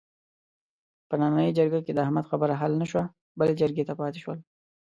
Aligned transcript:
په 1.07 1.15
نننۍ 1.19 1.49
جرګه 1.57 1.79
کې 1.85 1.91
د 1.93 1.99
احمد 2.05 2.25
خبره 2.31 2.53
حل 2.61 2.71
نشوه، 2.81 3.03
بلې 3.39 3.53
جرګې 3.61 3.83
ته 3.89 3.93
پاتې 3.99 4.19
شوله. 4.23 4.43